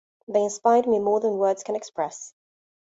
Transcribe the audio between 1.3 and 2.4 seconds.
words can express.